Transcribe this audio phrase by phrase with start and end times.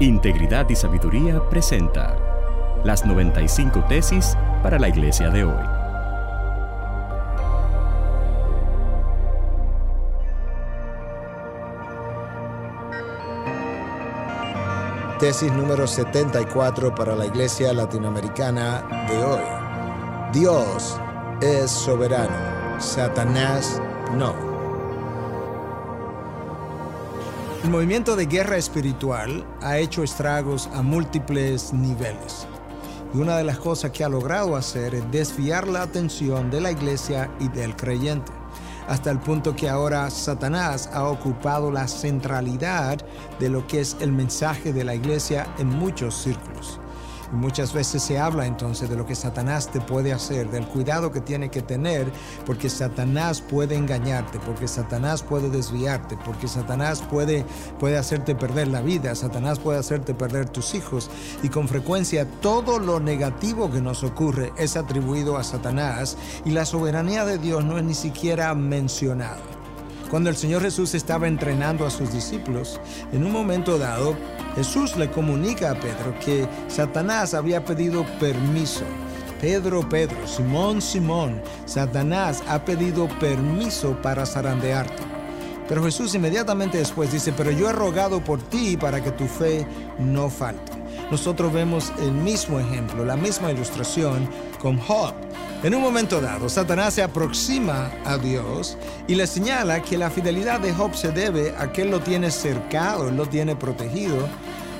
[0.00, 2.16] Integridad y Sabiduría presenta
[2.84, 5.64] las 95 tesis para la iglesia de hoy.
[15.20, 19.40] Tesis número 74 para la iglesia latinoamericana de hoy.
[20.32, 20.98] Dios
[21.40, 23.80] es soberano, Satanás
[24.16, 24.51] no.
[27.62, 32.48] El movimiento de guerra espiritual ha hecho estragos a múltiples niveles.
[33.14, 36.72] Y una de las cosas que ha logrado hacer es desviar la atención de la
[36.72, 38.32] iglesia y del creyente,
[38.88, 42.98] hasta el punto que ahora Satanás ha ocupado la centralidad
[43.38, 46.80] de lo que es el mensaje de la iglesia en muchos círculos.
[47.32, 51.22] Muchas veces se habla entonces de lo que Satanás te puede hacer, del cuidado que
[51.22, 52.12] tiene que tener,
[52.44, 57.46] porque Satanás puede engañarte, porque Satanás puede desviarte, porque Satanás puede,
[57.80, 61.10] puede hacerte perder la vida, Satanás puede hacerte perder tus hijos.
[61.42, 66.66] Y con frecuencia todo lo negativo que nos ocurre es atribuido a Satanás y la
[66.66, 69.61] soberanía de Dios no es ni siquiera mencionada.
[70.12, 72.78] Cuando el Señor Jesús estaba entrenando a sus discípulos,
[73.14, 74.14] en un momento dado,
[74.54, 78.84] Jesús le comunica a Pedro que Satanás había pedido permiso.
[79.40, 85.02] Pedro, Pedro, Simón, Simón, Satanás ha pedido permiso para zarandearte.
[85.66, 89.66] Pero Jesús inmediatamente después dice, pero yo he rogado por ti para que tu fe
[89.98, 90.81] no falte.
[91.10, 94.28] Nosotros vemos el mismo ejemplo, la misma ilustración
[94.60, 95.14] con Job.
[95.62, 100.58] En un momento dado, Satanás se aproxima a Dios y le señala que la fidelidad
[100.58, 104.28] de Job se debe a que él lo tiene cercado, él lo tiene protegido.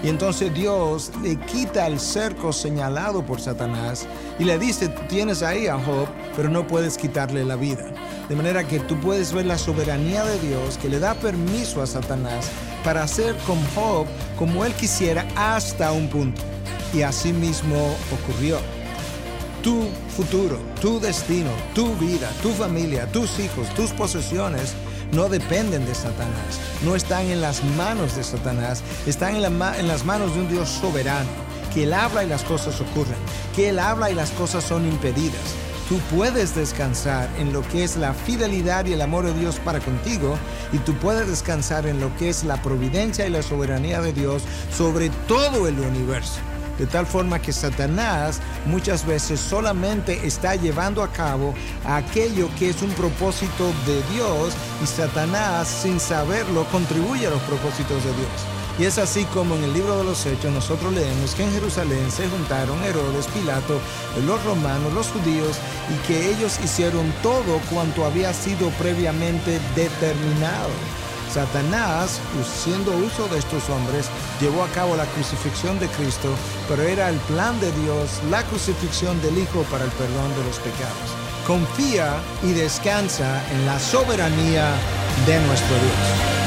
[0.02, 4.06] Y entonces Dios le quita el cerco señalado por Satanás
[4.38, 7.84] y le dice, tienes ahí a Job, pero no puedes quitarle la vida.
[8.28, 11.86] De manera que tú puedes ver la soberanía de Dios que le da permiso a
[11.86, 12.50] Satanás
[12.82, 16.42] para hacer con Job como él quisiera hasta un punto.
[16.92, 18.58] Y así mismo ocurrió
[19.62, 19.84] tu
[20.16, 24.74] futuro, tu destino, tu vida, tu familia, tus hijos, tus posesiones
[25.12, 29.42] no dependen de Satanás, no están en las manos de Satanás, están en,
[29.88, 31.28] las manos de un Dios soberano,
[31.72, 33.16] que Él habla y las cosas ocurren,
[33.54, 35.54] que Él habla y las cosas son impedidas.
[35.88, 39.80] Tú puedes descansar en lo que es la fidelidad y el amor de Dios para
[39.80, 40.38] contigo
[40.72, 44.42] y tú puedes descansar en lo que es la providencia y la soberanía de Dios
[44.74, 46.40] sobre todo el universo
[46.82, 51.54] de tal forma que Satanás muchas veces solamente está llevando a cabo
[51.84, 58.02] aquello que es un propósito de Dios y Satanás sin saberlo contribuye a los propósitos
[58.02, 58.32] de Dios.
[58.80, 62.10] Y es así como en el libro de los Hechos nosotros leemos que en Jerusalén
[62.10, 63.78] se juntaron Herodes, Pilato,
[64.26, 71.01] los romanos, los judíos, y que ellos hicieron todo cuanto había sido previamente determinado.
[71.32, 74.06] Satanás, haciendo uso de estos hombres,
[74.40, 76.28] llevó a cabo la crucifixión de Cristo,
[76.68, 80.58] pero era el plan de Dios la crucifixión del Hijo para el perdón de los
[80.58, 81.08] pecados.
[81.46, 84.74] Confía y descansa en la soberanía
[85.26, 86.41] de nuestro Dios.